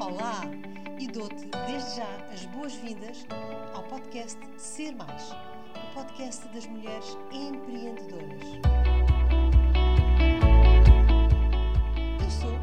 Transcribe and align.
Olá 0.00 0.42
e 1.00 1.08
dou-te 1.08 1.44
desde 1.66 1.96
já 1.96 2.26
as 2.32 2.44
boas-vindas 2.46 3.26
ao 3.74 3.82
podcast 3.88 4.38
Ser 4.56 4.94
Mais, 4.94 5.32
o 5.32 5.92
podcast 5.92 6.46
das 6.50 6.66
mulheres 6.66 7.04
empreendedoras. 7.32 8.42
Eu 12.22 12.30
sou 12.30 12.54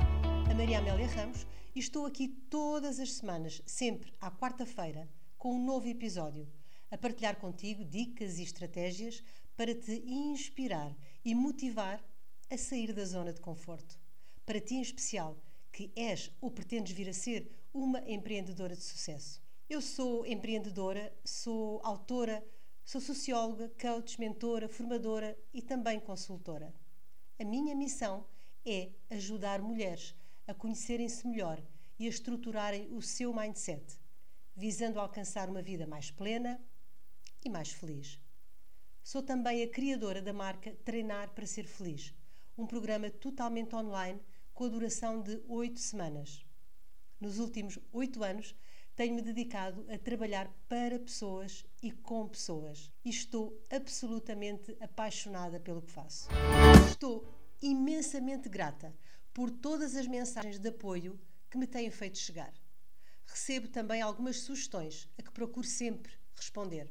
a 0.50 0.54
Maria 0.54 0.80
Amélia 0.80 1.08
Ramos 1.08 1.46
e 1.76 1.80
estou 1.80 2.06
aqui 2.06 2.30
todas 2.30 3.02
as 3.02 3.16
semanas, 3.16 3.62
sempre 3.66 4.14
à 4.22 4.32
quarta-feira, 4.32 5.10
com 5.38 5.56
um 5.56 5.66
novo 5.66 5.90
episódio, 5.90 6.48
a 6.90 6.98
partilhar 6.98 7.36
contigo 7.36 7.84
dicas 7.84 8.40
e 8.40 8.44
estratégias 8.44 9.22
para 9.58 9.76
te 9.76 10.02
inspirar 10.08 10.96
e 11.26 11.36
motivar 11.36 12.02
a 12.50 12.58
sair 12.58 12.94
da 12.94 13.04
zona 13.04 13.34
de 13.34 13.42
conforto. 13.42 14.00
Para 14.46 14.62
ti 14.62 14.76
em 14.76 14.82
especial, 14.82 15.38
que 15.76 15.92
és 15.94 16.32
ou 16.40 16.50
pretendes 16.50 16.94
vir 16.96 17.10
a 17.10 17.14
ser 17.14 17.52
uma 17.74 18.00
empreendedora 18.10 18.78
de 18.78 18.82
sucesso. 18.82 19.44
Eu 19.70 19.82
sou 19.82 20.26
empreendedora, 20.26 21.14
sou 21.26 21.82
autora, 21.84 22.42
sou 22.86 23.02
socióloga, 23.02 23.70
coach, 23.78 24.18
mentora, 24.18 24.70
formadora 24.70 25.38
e 25.54 25.62
também 25.62 26.00
consultora. 26.00 26.74
A 27.38 27.44
minha 27.44 27.76
missão 27.76 28.26
é 28.66 28.90
ajudar 29.10 29.62
mulheres 29.62 30.16
a 30.48 30.54
conhecerem-se 30.54 31.28
melhor 31.28 31.62
e 32.00 32.06
a 32.06 32.10
estruturarem 32.10 32.88
o 32.94 33.02
seu 33.02 33.34
mindset, 33.34 34.00
visando 34.56 34.98
alcançar 34.98 35.50
uma 35.50 35.62
vida 35.62 35.86
mais 35.86 36.10
plena 36.10 36.58
e 37.44 37.50
mais 37.50 37.72
feliz. 37.74 38.18
Sou 39.04 39.22
também 39.22 39.62
a 39.62 39.68
criadora 39.68 40.22
da 40.22 40.32
marca 40.32 40.74
Treinar 40.86 41.32
para 41.32 41.46
Ser 41.46 41.68
Feliz, 41.68 42.14
um 42.58 42.66
programa 42.66 43.10
totalmente 43.10 43.76
online 43.76 44.22
com 44.56 44.64
a 44.64 44.70
duração 44.70 45.22
de 45.22 45.44
oito 45.50 45.82
semanas. 45.82 46.46
Nos 47.20 47.40
últimos 47.40 47.78
oito 47.92 48.24
anos, 48.24 48.56
tenho-me 48.96 49.22
dedicado 49.22 49.86
a 49.90 49.98
trabalhar 49.98 50.50
para 50.70 50.98
pessoas 50.98 51.66
e 51.84 51.92
com 51.92 52.26
pessoas 52.26 52.90
e 53.04 53.10
estou 53.10 53.62
absolutamente 53.70 54.76
apaixonada 54.80 55.60
pelo 55.60 55.82
que 55.82 55.92
faço. 55.92 56.30
Estou 56.90 57.28
imensamente 57.62 58.48
grata 58.48 58.96
por 59.34 59.52
todas 59.52 59.94
as 59.94 60.08
mensagens 60.08 60.58
de 60.58 60.70
apoio 60.70 61.20
que 61.52 61.58
me 61.58 61.68
têm 61.68 61.92
feito 61.92 62.18
chegar. 62.18 62.54
Recebo 63.26 63.68
também 63.68 64.02
algumas 64.02 64.40
sugestões 64.40 65.10
a 65.18 65.22
que 65.22 65.32
procuro 65.32 65.68
sempre 65.68 66.14
responder. 66.34 66.90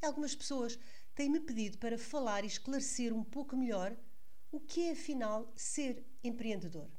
Algumas 0.00 0.36
pessoas 0.36 0.78
têm-me 1.16 1.40
pedido 1.40 1.78
para 1.78 1.98
falar 1.98 2.44
e 2.44 2.46
esclarecer 2.46 3.12
um 3.12 3.24
pouco 3.24 3.56
melhor 3.56 3.96
o 4.52 4.60
que 4.60 4.82
é 4.82 4.92
afinal 4.92 5.52
ser 5.56 6.11
empreendedor. 6.22 6.90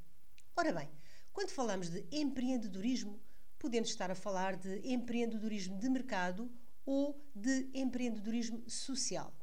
Ora 0.55 0.71
bem, 0.71 0.89
quando 1.31 1.49
falamos 1.49 1.89
de 1.89 2.05
empreendedorismo, 2.11 3.19
podemos 3.57 3.89
estar 3.89 4.11
a 4.11 4.15
falar 4.15 4.55
de 4.55 4.81
empreendedorismo 4.83 5.77
de 5.77 5.89
mercado 5.89 6.51
ou 6.85 7.19
de 7.33 7.69
empreendedorismo 7.73 8.69
social. 8.69 9.33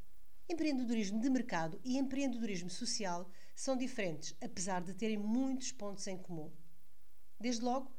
Empreendedorismo 0.48 1.20
de 1.20 1.30
mercado 1.30 1.80
e 1.84 1.96
empreendedorismo 1.96 2.68
social 2.68 3.30
são 3.54 3.76
diferentes, 3.76 4.36
apesar 4.40 4.82
de 4.82 4.94
terem 4.94 5.16
muitos 5.16 5.72
pontos 5.72 6.06
em 6.06 6.18
comum. 6.18 6.52
Desde 7.38 7.64
logo, 7.64 7.90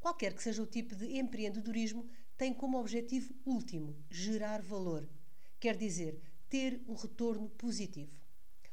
qualquer 0.00 0.34
que 0.34 0.42
seja 0.42 0.62
o 0.62 0.66
tipo 0.66 0.96
de 0.96 1.18
empreendedorismo, 1.18 2.08
tem 2.36 2.54
como 2.54 2.78
objetivo 2.78 3.34
último 3.44 3.96
gerar 4.10 4.62
valor, 4.62 5.08
quer 5.60 5.76
dizer, 5.76 6.20
ter 6.48 6.82
um 6.88 6.94
retorno 6.94 7.50
positivo. 7.50 8.12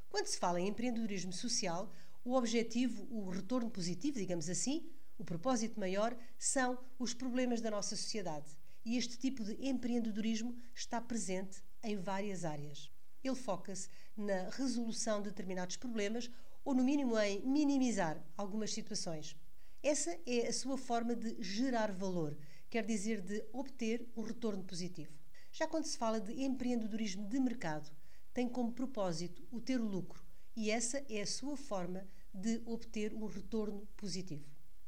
Quando 0.10 0.28
se 0.28 0.38
fala 0.38 0.62
em 0.62 0.68
empreendedorismo 0.68 1.34
social, 1.34 1.92
o 2.26 2.34
objetivo, 2.34 3.08
o 3.12 3.30
retorno 3.30 3.70
positivo, 3.70 4.18
digamos 4.18 4.50
assim, 4.50 4.90
o 5.16 5.24
propósito 5.24 5.80
maior, 5.80 6.18
são 6.40 6.78
os 6.98 7.14
problemas 7.14 7.62
da 7.62 7.70
nossa 7.70 7.96
sociedade. 7.96 8.50
E 8.84 8.98
este 8.98 9.16
tipo 9.16 9.44
de 9.44 9.56
empreendedorismo 9.64 10.58
está 10.74 11.00
presente 11.00 11.64
em 11.84 11.96
várias 11.96 12.44
áreas. 12.44 12.92
Ele 13.24 13.36
foca-se 13.36 13.88
na 14.18 14.50
resolução 14.50 15.22
de 15.22 15.30
determinados 15.30 15.78
problemas 15.78 16.30
ou, 16.64 16.74
no 16.74 16.84
mínimo, 16.84 17.18
em 17.20 17.42
minimizar 17.46 18.20
algumas 18.36 18.74
situações. 18.74 19.36
Essa 19.84 20.20
é 20.26 20.48
a 20.48 20.54
sua 20.54 20.80
forma 20.80 21.16
de 21.16 21.38
gerar 21.44 21.92
valor, 21.92 22.36
quer 22.72 22.84
dizer, 22.84 23.22
de 23.22 23.46
obter 23.54 24.12
um 24.18 24.24
retorno 24.24 24.64
positivo. 24.64 25.14
Já 25.52 25.68
quando 25.68 25.86
se 25.86 25.98
fala 25.98 26.20
de 26.20 26.44
empreendedorismo 26.44 27.28
de 27.28 27.40
mercado, 27.40 27.92
tem 28.34 28.50
como 28.50 28.74
propósito 28.74 29.48
o 29.52 29.62
ter 29.62 29.78
lucro 29.78 30.25
e 30.56 30.72
essa 30.72 31.04
é 31.10 31.22
a 31.22 31.28
sua 31.28 31.58
forma 31.58 32.08
de 32.34 32.62
obter 32.66 33.14
um 33.14 33.26
retorno 33.26 33.88
positivo. 33.98 34.46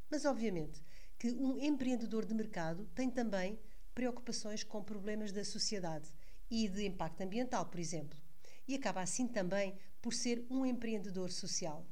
Mas, 0.10 0.26
obviamente, 0.26 0.82
que 1.18 1.32
um 1.32 1.58
empreendedor 1.58 2.26
de 2.26 2.34
mercado 2.34 2.86
tem 2.94 3.10
também 3.10 3.60
preocupações 3.94 4.64
com 4.64 4.84
problemas 4.84 5.32
da 5.32 5.44
sociedade 5.44 6.14
e 6.50 6.68
de 6.68 6.86
impacto 6.86 7.22
ambiental, 7.22 7.66
por 7.66 7.80
exemplo, 7.80 8.18
e 8.68 8.76
acaba 8.76 9.02
assim 9.02 9.28
também 9.28 9.78
por 10.02 10.14
ser 10.14 10.46
um 10.50 10.66
empreendedor 10.66 11.32
social. 11.32 11.86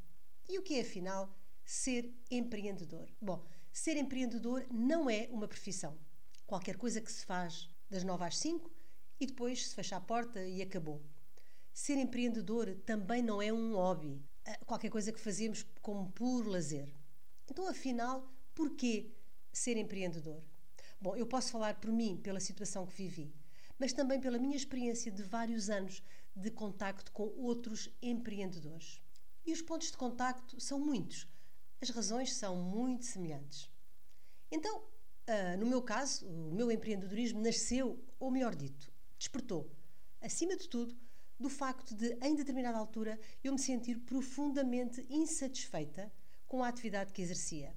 E 0.48 0.60
o 0.60 0.62
que 0.62 0.76
é, 0.76 0.82
afinal, 0.82 1.36
ser 1.66 2.14
empreendedor? 2.30 3.10
Bom, 3.20 3.44
ser 3.72 3.98
empreendedor 3.98 4.66
não 4.72 5.10
é 5.10 5.28
uma 5.32 5.48
profissão. 5.48 5.98
Qualquer 6.46 6.78
coisa 6.78 7.02
que 7.02 7.12
se 7.12 7.26
faz 7.26 7.68
das 7.90 8.04
9 8.04 8.24
às 8.24 8.38
5 8.38 8.72
e 9.20 9.26
depois 9.26 9.68
se 9.68 9.76
fecha 9.76 9.98
a 9.98 10.02
porta 10.02 10.46
e 10.46 10.62
acabou. 10.62 11.02
Ser 11.76 11.98
empreendedor 11.98 12.74
também 12.86 13.22
não 13.22 13.42
é 13.42 13.52
um 13.52 13.76
hobby, 13.76 14.24
é 14.46 14.56
qualquer 14.66 14.90
coisa 14.90 15.12
que 15.12 15.20
fazemos 15.20 15.66
como 15.82 16.10
puro 16.14 16.50
lazer. 16.50 16.88
Então, 17.52 17.68
afinal, 17.68 18.34
porquê 18.56 19.12
ser 19.52 19.76
empreendedor? 19.76 20.42
Bom, 21.02 21.18
eu 21.18 21.28
posso 21.28 21.52
falar 21.52 21.76
por 21.82 21.92
mim, 21.92 22.16
pela 22.16 22.40
situação 22.40 22.88
que 22.88 22.96
vivi, 22.96 23.36
mas 23.78 23.92
também 23.92 24.22
pela 24.22 24.40
minha 24.40 24.56
experiência 24.56 25.12
de 25.12 25.22
vários 25.22 25.70
anos 25.70 26.02
de 26.34 26.50
contacto 26.50 27.12
com 27.12 27.28
outros 27.36 27.90
empreendedores. 28.02 29.02
E 29.46 29.52
os 29.52 29.62
pontos 29.62 29.92
de 29.92 29.98
contacto 29.98 30.58
são 30.62 30.80
muitos. 30.80 31.28
As 31.82 31.90
razões 31.90 32.34
são 32.36 32.56
muito 32.56 33.04
semelhantes. 33.04 33.70
Então, 34.50 34.78
uh, 34.80 35.58
no 35.60 35.66
meu 35.66 35.82
caso, 35.82 36.26
o 36.26 36.54
meu 36.54 36.72
empreendedorismo 36.72 37.42
nasceu, 37.42 38.02
ou 38.18 38.32
melhor 38.32 38.56
dito, 38.56 38.90
despertou, 39.20 39.70
acima 40.22 40.56
de 40.56 40.70
tudo, 40.70 40.98
do 41.40 41.50
facto 41.50 41.94
de, 41.94 42.18
em 42.22 42.36
determinada 42.36 42.78
altura, 42.78 43.20
eu 43.44 43.52
me 43.52 43.60
sentir 43.60 44.00
profundamente 44.00 45.06
insatisfeita 45.10 46.12
com 46.48 46.64
a 46.64 46.68
atividade 46.68 47.12
que 47.12 47.22
exercia. 47.22 47.76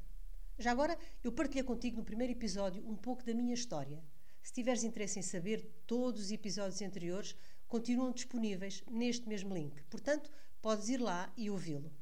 Já 0.59 0.73
agora, 0.73 0.99
eu 1.23 1.33
partilhei 1.33 1.63
contigo 1.63 1.97
no 1.97 2.05
primeiro 2.05 2.33
episódio 2.33 2.87
um 2.89 2.97
pouco 2.97 3.25
da 3.25 3.35
minha 3.35 3.55
história. 3.55 4.03
Se 4.43 4.53
tiveres 4.53 4.83
interesse 4.83 5.19
em 5.19 5.23
saber, 5.23 5.69
todos 5.87 6.23
os 6.23 6.31
episódios 6.33 6.83
anteriores 6.83 7.37
continuam 7.67 8.13
disponíveis 8.13 8.83
neste 8.91 9.29
mesmo 9.29 9.55
link. 9.55 9.83
Portanto, 9.85 10.31
podes 10.61 10.89
ir 10.89 10.99
lá 10.99 11.33
e 11.37 11.51
ouvi-lo. 11.51 11.93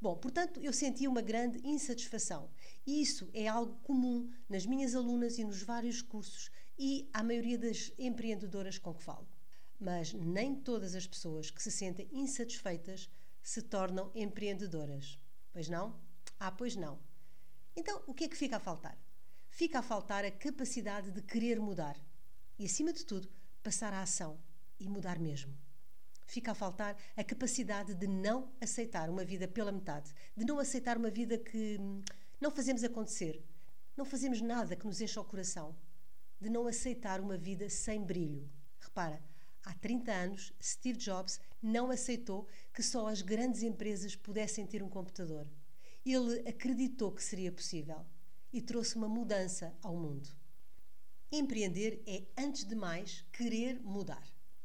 Bom, 0.00 0.16
portanto, 0.16 0.60
eu 0.60 0.72
senti 0.72 1.08
uma 1.08 1.22
grande 1.22 1.58
insatisfação. 1.66 2.50
E 2.86 3.00
isso 3.00 3.30
é 3.32 3.48
algo 3.48 3.76
comum 3.82 4.30
nas 4.48 4.66
minhas 4.66 4.94
alunas 4.94 5.38
e 5.38 5.44
nos 5.44 5.62
vários 5.62 6.02
cursos 6.02 6.50
e 6.78 7.08
à 7.12 7.22
maioria 7.22 7.58
das 7.58 7.92
empreendedoras 7.98 8.78
com 8.78 8.92
que 8.92 9.02
falo. 9.02 9.26
Mas 9.78 10.12
nem 10.12 10.54
todas 10.54 10.94
as 10.94 11.06
pessoas 11.06 11.50
que 11.50 11.62
se 11.62 11.70
sentem 11.70 12.08
insatisfeitas 12.12 13.10
se 13.42 13.62
tornam 13.62 14.10
empreendedoras. 14.14 15.18
Pois 15.52 15.68
não? 15.68 16.00
Ah, 16.38 16.50
pois 16.50 16.76
não. 16.76 16.98
Então, 17.76 18.02
o 18.06 18.14
que 18.14 18.24
é 18.24 18.28
que 18.28 18.36
fica 18.36 18.56
a 18.56 18.60
faltar? 18.60 18.98
Fica 19.50 19.78
a 19.78 19.82
faltar 19.82 20.24
a 20.24 20.30
capacidade 20.30 21.10
de 21.10 21.22
querer 21.22 21.60
mudar 21.60 21.96
e, 22.58 22.64
acima 22.64 22.92
de 22.92 23.04
tudo, 23.04 23.28
passar 23.62 23.92
à 23.92 24.02
ação 24.02 24.38
e 24.78 24.88
mudar 24.88 25.18
mesmo. 25.18 25.56
Fica 26.26 26.52
a 26.52 26.54
faltar 26.54 26.96
a 27.16 27.22
capacidade 27.22 27.94
de 27.94 28.06
não 28.06 28.52
aceitar 28.60 29.08
uma 29.08 29.24
vida 29.24 29.46
pela 29.46 29.70
metade, 29.70 30.12
de 30.36 30.44
não 30.44 30.58
aceitar 30.58 30.96
uma 30.96 31.10
vida 31.10 31.38
que 31.38 31.78
hum, 31.80 32.02
não 32.40 32.50
fazemos 32.50 32.82
acontecer, 32.82 33.44
não 33.96 34.04
fazemos 34.04 34.40
nada 34.40 34.74
que 34.76 34.86
nos 34.86 35.00
encha 35.00 35.20
o 35.20 35.24
coração, 35.24 35.76
de 36.40 36.50
não 36.50 36.66
aceitar 36.66 37.20
uma 37.20 37.38
vida 37.38 37.70
sem 37.70 38.02
brilho. 38.04 38.50
Repara, 38.80 39.22
Há 39.66 39.74
30 39.74 40.12
anos, 40.12 40.52
Steve 40.62 40.96
Jobs 40.96 41.40
não 41.60 41.90
aceitou 41.90 42.46
que 42.72 42.84
só 42.84 43.08
as 43.08 43.20
grandes 43.20 43.64
empresas 43.64 44.14
pudessem 44.14 44.64
ter 44.64 44.80
um 44.80 44.88
computador. 44.88 45.44
Ele 46.04 46.48
acreditou 46.48 47.10
que 47.10 47.20
seria 47.22 47.50
possível 47.50 48.06
e 48.52 48.62
trouxe 48.62 48.94
uma 48.94 49.08
mudança 49.08 49.76
ao 49.82 49.96
mundo. 49.96 50.28
Empreender 51.32 52.00
é, 52.06 52.22
antes 52.38 52.62
de 52.62 52.76
mais, 52.76 53.24
querer 53.32 53.80
mudar. 53.82 54.22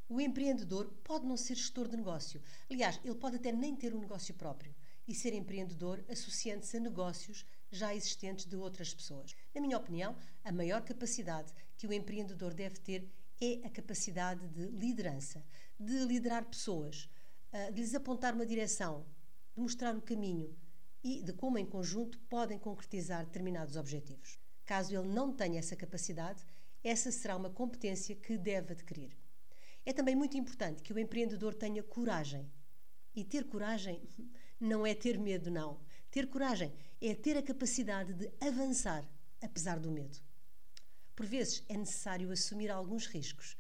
O 0.08 0.22
empreendedor 0.22 0.94
pode 1.04 1.26
não 1.26 1.36
ser 1.36 1.56
gestor 1.56 1.88
de 1.88 1.98
negócio. 1.98 2.40
Aliás, 2.70 3.00
ele 3.04 3.16
pode 3.16 3.38
até 3.38 3.52
nem 3.52 3.76
ter 3.76 3.96
um 3.96 4.00
negócio 4.00 4.36
próprio 4.36 4.76
e 5.08 5.16
ser 5.16 5.34
empreendedor 5.34 6.06
associando-se 6.10 6.78
a 6.78 6.80
negócios 6.80 7.44
já 7.72 7.96
existentes 7.96 8.46
de 8.46 8.56
outras 8.56 8.94
pessoas. 8.94 9.34
Na 9.56 9.62
minha 9.62 9.78
opinião, 9.78 10.16
a 10.44 10.52
maior 10.52 10.84
capacidade 10.84 11.52
que 11.76 11.88
o 11.88 11.94
empreendedor 11.94 12.54
deve 12.54 12.78
ter 12.82 13.10
é 13.42 13.66
a 13.66 13.70
capacidade 13.70 14.48
de 14.50 14.68
liderança, 14.68 15.44
de 15.80 16.06
liderar 16.06 16.46
pessoas, 16.46 17.10
ah, 17.52 17.72
de 17.72 17.82
lhes 17.82 17.96
apontar 17.96 18.36
uma 18.36 18.46
direção, 18.46 19.04
de 19.56 19.62
mostrar 19.62 19.96
o 19.98 20.02
caminho 20.02 20.56
e 21.04 21.24
de 21.24 21.34
como, 21.34 21.58
em 21.58 21.66
conjunto, 21.66 22.20
podem 22.30 22.60
concretizar 22.60 23.26
determinados 23.26 23.76
objetivos. 23.76 24.40
Caso 24.64 24.96
ele 24.96 25.08
não 25.08 25.34
tenha 25.34 25.58
essa 25.58 25.76
capacidade, 25.76 26.46
essa 26.84 27.12
será 27.12 27.36
uma 27.36 27.50
competência 27.50 28.16
que 28.16 28.38
deve 28.38 28.74
adquirir. 28.74 29.18
É 29.84 29.92
também 29.92 30.16
muito 30.16 30.38
importante 30.38 30.84
que 30.84 30.94
o 30.94 31.00
empreendedor 31.00 31.56
tenha 31.56 31.82
coragem. 31.82 32.52
E 33.16 33.26
ter 33.26 33.46
coragem 33.46 34.08
não 34.60 34.86
é 34.86 34.94
ter 34.94 35.18
medo, 35.18 35.50
não. 35.50 35.82
Ter 36.12 36.28
coragem 36.28 36.72
é 37.02 37.16
ter 37.16 37.36
a 37.36 37.42
capacidade 37.42 38.14
de 38.14 38.32
avançar, 38.40 39.04
apesar 39.42 39.80
do 39.80 39.90
medo. 39.90 40.20
Por 41.16 41.26
vezes 41.26 41.64
é 41.68 41.78
necessário 41.78 42.32
assumir 42.32 42.70
alguns 42.70 43.06
riscos. 43.06 43.58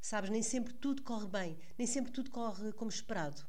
Sabes, 0.00 0.30
nem 0.30 0.42
sempre 0.42 0.72
tudo 0.74 1.02
corre 1.02 1.26
bem, 1.26 1.58
nem 1.78 1.86
sempre 1.86 2.12
tudo 2.12 2.30
corre 2.30 2.72
como 2.72 2.90
esperado. 2.90 3.46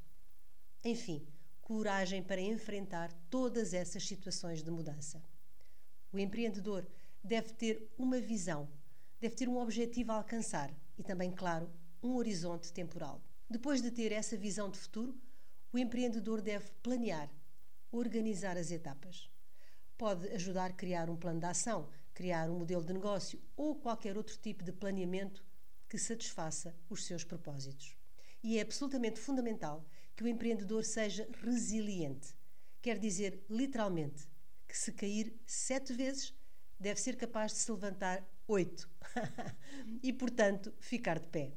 Enfim, 0.84 1.26
coragem 1.62 2.22
para 2.22 2.42
enfrentar 2.42 3.12
todas 3.30 3.74
essas 3.74 4.06
situações 4.06 4.62
de 4.62 4.70
mudança. 4.70 5.24
O 6.12 6.20
empreendedor 6.20 6.88
deve 7.24 7.54
ter 7.54 7.92
uma 7.98 8.20
visão, 8.20 8.70
deve 9.20 9.36
ter 9.36 9.50
um 9.50 9.58
objetivo 9.58 10.12
a 10.12 10.16
alcançar 10.16 10.72
e 10.98 11.04
também, 11.04 11.32
claro, 11.32 11.72
um 12.04 12.16
horizonte 12.16 12.72
temporal. 12.72 13.22
Depois 13.50 13.82
de 13.82 13.90
ter 13.90 14.12
essa 14.12 14.38
visão 14.38 14.70
de 14.70 14.78
futuro, 14.78 15.20
o 15.72 15.78
empreendedor 15.78 16.42
deve 16.42 16.70
planear, 16.84 17.32
organizar 17.92 18.58
as 18.58 18.70
etapas. 18.70 19.33
Pode 19.98 20.28
ajudar 20.30 20.72
a 20.72 20.74
criar 20.74 21.10
um 21.10 21.16
plano 21.16 21.40
de 21.40 21.46
ação, 21.46 21.90
criar 22.14 22.50
um 22.50 22.60
modelo 22.60 22.84
de 22.84 22.94
negócio 22.94 23.42
ou 23.56 23.76
qualquer 23.76 24.18
outro 24.18 24.38
tipo 24.38 24.64
de 24.64 24.72
planeamento 24.72 25.44
que 25.88 25.98
satisfaça 25.98 26.76
os 26.90 27.06
seus 27.06 27.24
propósitos. 27.24 27.96
E 28.44 28.58
é 28.58 28.62
absolutamente 28.62 29.20
fundamental 29.20 29.86
que 30.16 30.24
o 30.24 30.28
empreendedor 30.28 30.84
seja 30.84 31.28
resiliente. 31.44 32.36
Quer 32.82 33.00
dizer, 33.00 33.44
literalmente, 33.50 34.28
que 34.68 34.78
se 34.78 34.92
cair 34.92 35.40
sete 35.46 35.94
vezes, 35.94 36.34
deve 36.80 37.00
ser 37.00 37.16
capaz 37.16 37.54
de 37.54 37.60
se 37.60 37.72
levantar 37.72 38.28
oito. 38.48 38.90
e, 40.02 40.12
portanto, 40.12 40.74
ficar 40.80 41.20
de 41.20 41.28
pé. 41.28 41.54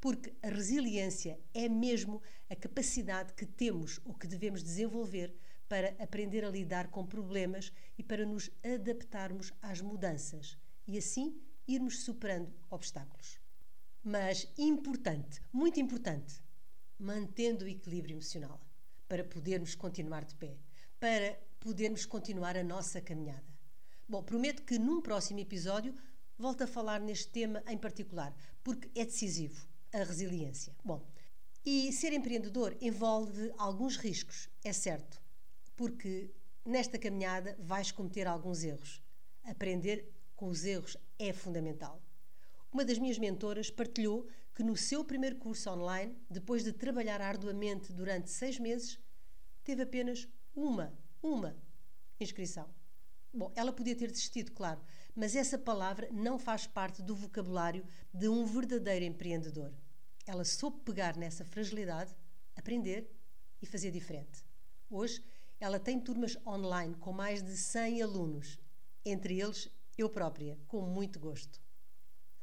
Porque 0.00 0.34
a 0.42 0.48
resiliência 0.48 1.40
é 1.54 1.68
mesmo 1.68 2.22
a 2.50 2.54
capacidade 2.54 3.32
que 3.32 3.46
temos 3.46 4.00
ou 4.04 4.14
que 4.14 4.26
devemos 4.26 4.62
desenvolver 4.62 5.34
para 5.68 5.94
aprender 6.02 6.44
a 6.44 6.50
lidar 6.50 6.88
com 6.88 7.06
problemas 7.06 7.72
e 7.98 8.02
para 8.02 8.24
nos 8.24 8.50
adaptarmos 8.64 9.52
às 9.60 9.80
mudanças 9.80 10.56
e 10.86 10.96
assim 10.96 11.40
irmos 11.66 12.04
superando 12.04 12.52
obstáculos. 12.70 13.40
Mas 14.02 14.48
importante, 14.56 15.40
muito 15.52 15.80
importante, 15.80 16.40
mantendo 16.98 17.64
o 17.64 17.68
equilíbrio 17.68 18.14
emocional 18.14 18.60
para 19.08 19.24
podermos 19.24 19.74
continuar 19.74 20.24
de 20.24 20.34
pé, 20.36 20.56
para 21.00 21.38
podermos 21.58 22.06
continuar 22.06 22.56
a 22.56 22.62
nossa 22.62 23.00
caminhada. 23.00 23.44
Bom, 24.08 24.22
prometo 24.22 24.62
que 24.62 24.78
num 24.78 25.00
próximo 25.00 25.40
episódio 25.40 25.92
volto 26.38 26.62
a 26.62 26.66
falar 26.66 27.00
neste 27.00 27.28
tema 27.28 27.62
em 27.66 27.76
particular, 27.76 28.34
porque 28.62 28.88
é 28.94 29.04
decisivo 29.04 29.66
a 29.92 29.98
resiliência. 29.98 30.74
Bom, 30.84 31.04
e 31.64 31.92
ser 31.92 32.12
empreendedor 32.12 32.76
envolve 32.80 33.52
alguns 33.58 33.96
riscos, 33.96 34.48
é 34.62 34.72
certo, 34.72 35.20
porque 35.76 36.34
nesta 36.64 36.98
caminhada 36.98 37.56
vais 37.60 37.92
cometer 37.92 38.26
alguns 38.26 38.64
erros. 38.64 39.02
Aprender 39.44 40.10
com 40.34 40.48
os 40.48 40.64
erros 40.64 40.96
é 41.18 41.32
fundamental. 41.32 42.02
Uma 42.72 42.84
das 42.84 42.98
minhas 42.98 43.18
mentoras 43.18 43.70
partilhou 43.70 44.26
que 44.54 44.62
no 44.62 44.76
seu 44.76 45.04
primeiro 45.04 45.36
curso 45.36 45.70
online, 45.70 46.16
depois 46.28 46.64
de 46.64 46.72
trabalhar 46.72 47.20
arduamente 47.20 47.92
durante 47.92 48.30
seis 48.30 48.58
meses, 48.58 48.98
teve 49.62 49.82
apenas 49.82 50.26
uma, 50.54 50.92
uma 51.22 51.56
inscrição. 52.18 52.68
Bom, 53.32 53.52
ela 53.54 53.72
podia 53.72 53.94
ter 53.94 54.10
desistido, 54.10 54.52
claro, 54.52 54.80
mas 55.14 55.36
essa 55.36 55.58
palavra 55.58 56.08
não 56.10 56.38
faz 56.38 56.66
parte 56.66 57.02
do 57.02 57.14
vocabulário 57.14 57.86
de 58.12 58.28
um 58.28 58.46
verdadeiro 58.46 59.04
empreendedor. 59.04 59.72
Ela 60.26 60.44
soube 60.44 60.80
pegar 60.80 61.16
nessa 61.16 61.44
fragilidade, 61.44 62.16
aprender 62.56 63.10
e 63.60 63.66
fazer 63.66 63.90
diferente. 63.90 64.42
Hoje, 64.88 65.22
ela 65.58 65.80
tem 65.80 65.98
turmas 65.98 66.36
online 66.46 66.94
com 66.96 67.12
mais 67.12 67.42
de 67.42 67.56
100 67.56 68.02
alunos, 68.02 68.58
entre 69.04 69.40
eles 69.40 69.70
eu 69.96 70.10
própria, 70.10 70.58
com 70.68 70.82
muito 70.82 71.18
gosto. 71.18 71.60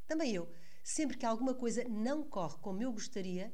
Também 0.06 0.32
eu, 0.32 0.50
sempre 0.82 1.16
que 1.16 1.24
alguma 1.24 1.54
coisa 1.54 1.84
não 1.88 2.22
corre 2.22 2.58
como 2.58 2.82
eu 2.82 2.92
gostaria, 2.92 3.52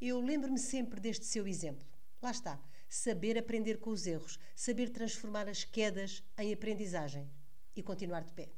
eu 0.00 0.20
lembro-me 0.20 0.58
sempre 0.58 1.00
deste 1.00 1.26
seu 1.26 1.46
exemplo. 1.46 1.86
Lá 2.20 2.30
está, 2.30 2.60
saber 2.88 3.38
aprender 3.38 3.78
com 3.78 3.90
os 3.90 4.06
erros, 4.06 4.38
saber 4.54 4.90
transformar 4.90 5.48
as 5.48 5.64
quedas 5.64 6.22
em 6.38 6.52
aprendizagem 6.52 7.30
e 7.76 7.82
continuar 7.82 8.24
de 8.24 8.32
pé. 8.32 8.52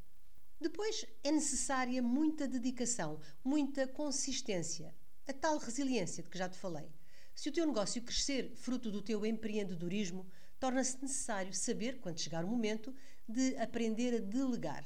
Depois 0.60 1.04
é 1.22 1.30
necessária 1.30 2.02
muita 2.02 2.48
dedicação, 2.48 3.20
muita 3.44 3.86
consistência, 3.86 4.94
a 5.26 5.32
tal 5.32 5.58
resiliência 5.58 6.22
de 6.22 6.30
que 6.30 6.38
já 6.38 6.48
te 6.48 6.58
falei. 6.58 6.90
Se 7.34 7.48
o 7.48 7.52
teu 7.52 7.66
negócio 7.66 8.00
crescer 8.02 8.54
fruto 8.54 8.90
do 8.90 9.02
teu 9.02 9.26
empreendedorismo, 9.26 10.26
torna-se 10.64 10.96
necessário 11.02 11.52
saber, 11.52 12.00
quando 12.00 12.18
chegar 12.18 12.42
o 12.42 12.48
momento, 12.48 12.94
de 13.28 13.54
aprender 13.58 14.14
a 14.14 14.18
delegar. 14.18 14.82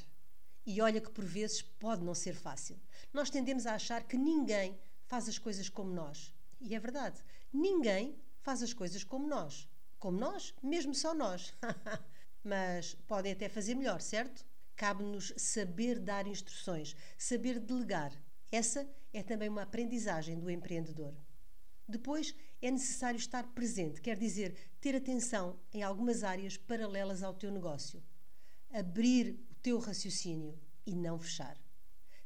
E 0.67 0.81
olha 0.81 1.01
que 1.01 1.09
por 1.09 1.25
vezes 1.25 1.63
pode 1.63 2.03
não 2.05 2.17
ser 2.17 2.35
fácil. 2.35 2.77
Nós 3.13 3.31
tendemos 3.31 3.65
a 3.65 3.77
achar 3.77 4.03
que 4.03 4.17
ninguém 4.17 4.77
faz 5.07 5.29
as 5.29 5.39
coisas 5.39 5.69
como 5.69 5.93
nós. 5.93 6.35
E 6.61 6.75
é 6.75 6.81
verdade, 6.81 7.23
ninguém 7.53 8.21
faz 8.41 8.61
as 8.61 8.73
coisas 8.73 9.05
como 9.05 9.29
nós. 9.29 9.69
Como 10.01 10.19
nós, 10.19 10.53
mesmo 10.61 10.93
só 10.97 11.15
nós. 11.15 11.55
Mas 12.43 12.97
podem 13.07 13.31
até 13.31 13.49
fazer 13.49 13.77
melhor, 13.77 14.01
certo? 14.01 14.45
Cabe-nos 14.75 15.33
saber 15.37 16.01
dar 16.01 16.27
instruções, 16.27 16.97
saber 17.17 17.61
delegar. 17.61 18.13
Essa 18.51 18.85
é 19.13 19.23
também 19.23 19.49
uma 19.49 19.63
aprendizagem 19.63 20.41
do 20.41 20.51
empreendedor. 20.51 21.15
Depois, 21.87 22.35
é 22.61 22.71
necessário 22.71 23.19
estar 23.19 23.47
presente, 23.55 24.01
quer 24.01 24.17
dizer, 24.19 24.57
ter 24.81 24.97
atenção 24.97 25.59
em 25.73 25.83
algumas 25.83 26.25
áreas 26.25 26.57
paralelas 26.57 27.23
ao 27.23 27.35
teu 27.35 27.51
negócio. 27.51 28.03
Abrir 28.71 29.39
o 29.51 29.55
teu 29.57 29.79
raciocínio 29.79 30.59
e 30.85 30.95
não 30.95 31.19
fechar. 31.19 31.57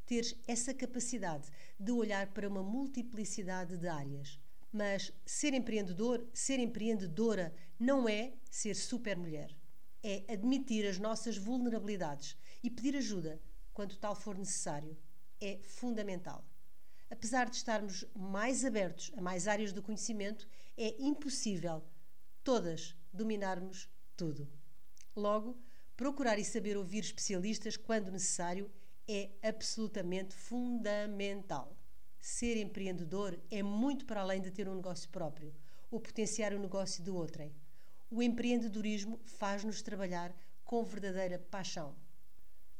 Teres 0.07 0.35
essa 0.47 0.75
capacidade 0.75 1.49
de 1.79 1.93
olhar 1.93 2.29
para 2.33 2.49
uma 2.49 2.63
multiplicidade 2.63 3.77
de 3.77 3.89
áreas. 3.89 4.41
Mas 4.73 5.13
ser 5.27 5.53
empreendedor, 5.53 6.27
ser 6.33 6.59
empreendedora, 6.59 7.55
não 7.79 8.09
é 8.09 8.33
ser 8.51 8.75
super 8.75 9.17
mulher. 9.17 9.55
É 10.03 10.25
admitir 10.33 10.87
as 10.87 10.99
nossas 10.99 11.37
vulnerabilidades 11.37 12.37
e 12.63 12.71
pedir 12.71 12.97
ajuda 12.97 13.41
quando 13.73 13.97
tal 13.97 14.15
for 14.15 14.37
necessário. 14.37 14.97
É 15.41 15.59
fundamental 15.63 16.45
apesar 17.13 17.51
de 17.51 17.57
estarmos 17.57 18.07
mais 18.17 18.65
abertos 18.65 19.13
a 19.15 19.21
mais 19.21 19.47
áreas 19.47 19.71
do 19.71 19.83
conhecimento, 19.83 20.49
é 20.79 20.97
impossível 20.99 21.85
todas 22.43 22.97
dominarmos 23.13 23.87
tudo. 24.17 24.49
Logo, 25.15 25.63
procurar 25.95 26.39
e 26.39 26.45
saber 26.45 26.75
ouvir 26.75 27.01
especialistas 27.01 27.77
quando 27.77 28.11
necessário 28.11 28.73
é 29.07 29.31
absolutamente 29.43 30.35
fundamental. 30.35 31.77
Ser 32.19 32.57
empreendedor 32.57 33.39
é 33.51 33.63
muito 33.63 34.07
para 34.07 34.23
além 34.23 34.41
de 34.41 34.51
ter 34.51 34.67
um 34.67 34.77
negócio 34.77 35.11
próprio 35.11 35.55
ou 35.91 36.01
potenciar 36.01 36.55
o 36.55 36.59
negócio 36.59 37.05
do 37.05 37.15
outrem. 37.15 37.55
O 38.11 38.23
empreendedorismo 38.23 39.21
faz-nos 39.27 39.83
trabalhar 39.83 40.35
com 40.65 40.83
verdadeira 40.83 41.39
paixão. 41.39 41.95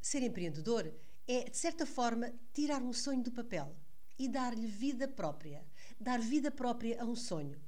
Ser 0.01 0.23
empreendedor 0.23 0.91
é, 1.29 1.51
de 1.51 1.57
certa 1.59 1.85
forma, 1.85 2.33
tirar 2.55 2.81
um 2.81 2.95
sonho 2.95 3.23
do 3.23 3.31
papel 3.31 3.77
e 4.19 4.29
dar-lhe 4.29 4.67
vida 4.67 5.09
própria. 5.09 5.65
Dar 5.99 6.21
vida 6.21 6.51
própria 6.51 7.03
a 7.03 7.05
um 7.05 7.17
sonho. 7.17 7.61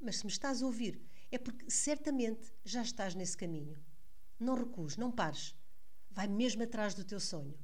Mas 0.00 0.16
se 0.16 0.26
me 0.26 0.32
estás 0.32 0.62
a 0.62 0.66
ouvir, 0.66 1.00
é 1.30 1.38
porque 1.38 1.70
certamente 1.70 2.52
já 2.64 2.82
estás 2.82 3.14
nesse 3.14 3.36
caminho. 3.36 3.78
Não 4.38 4.54
recues, 4.54 4.96
não 4.96 5.10
pares. 5.10 5.54
Vai 6.10 6.26
mesmo 6.26 6.62
atrás 6.62 6.94
do 6.94 7.04
teu 7.04 7.20
sonho. 7.20 7.58